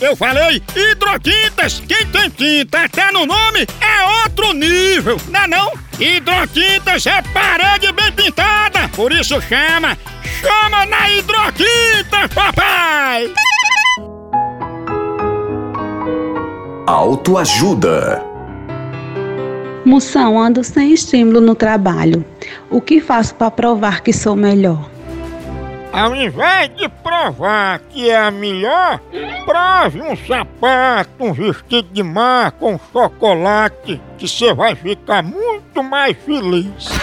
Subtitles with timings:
[0.00, 1.82] Eu falei hidrotintas.
[1.86, 5.72] Quem tem tinta até no nome é outro nível, não é não?
[5.98, 9.98] Hidrotintas é parede bem pintada, por isso chama,
[10.40, 13.32] chama na hidrotinta, papai!
[16.86, 18.22] Autoajuda.
[19.84, 22.24] Moção, ando sem estímulo no trabalho.
[22.70, 24.88] O que faço para provar que sou melhor?
[25.92, 29.00] Ao invés de provar que é a melhor,
[29.44, 36.16] prove um sapato, um vestido de mar com chocolate, que você vai ficar muito mais
[36.18, 36.88] feliz.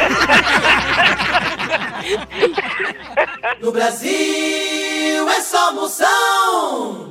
[3.62, 4.12] No Brasil
[5.30, 7.05] é só moção.